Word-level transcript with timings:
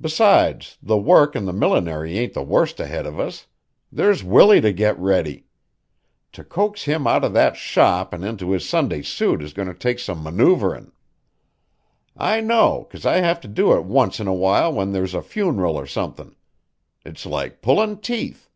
Besides, 0.00 0.78
the 0.82 0.96
work 0.96 1.36
an' 1.36 1.44
the 1.44 1.52
millinery 1.52 2.16
ain't 2.18 2.32
the 2.32 2.42
worst 2.42 2.80
ahead 2.80 3.04
of 3.04 3.20
us. 3.20 3.46
There's 3.92 4.24
Willie 4.24 4.62
to 4.62 4.72
get 4.72 4.98
ready. 4.98 5.44
To 6.32 6.42
coax 6.42 6.84
him 6.84 7.06
out 7.06 7.22
of 7.22 7.34
that 7.34 7.54
shop 7.54 8.14
an' 8.14 8.24
into 8.24 8.52
his 8.52 8.66
Sunday 8.66 9.02
suit 9.02 9.42
is 9.42 9.52
goin' 9.52 9.68
to 9.68 9.74
take 9.74 9.98
some 9.98 10.22
maneuverin'. 10.24 10.92
I 12.16 12.40
know, 12.40 12.84
'cause 12.90 13.04
I 13.04 13.16
have 13.16 13.40
it 13.40 13.42
to 13.42 13.48
do 13.48 13.78
once 13.82 14.18
in 14.20 14.26
a 14.26 14.32
while 14.32 14.72
when 14.72 14.92
there's 14.92 15.12
a 15.12 15.20
funeral 15.20 15.76
or 15.76 15.86
somethin'. 15.86 16.36
It's 17.04 17.26
like 17.26 17.60
pullin' 17.60 17.98
teeth. 17.98 18.48